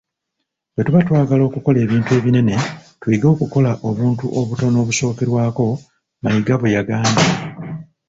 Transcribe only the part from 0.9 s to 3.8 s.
twagala okukola ebintu ebinene tuyige okukola